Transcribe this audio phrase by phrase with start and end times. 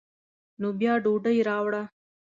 [0.59, 1.83] نو بیا ډوډۍ راوړه.